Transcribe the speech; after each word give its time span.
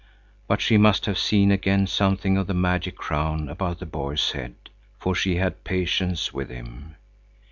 But 0.47 0.61
she 0.61 0.79
must 0.79 1.05
have 1.05 1.19
seen 1.19 1.51
again 1.51 1.85
something 1.85 2.35
of 2.35 2.47
the 2.47 2.55
magic 2.55 2.97
crown 2.97 3.47
about 3.47 3.77
the 3.77 3.85
boy's 3.85 4.31
head, 4.31 4.55
for 4.97 5.13
she 5.13 5.35
had 5.35 5.63
patience 5.63 6.33
with 6.33 6.49
him. 6.49 6.95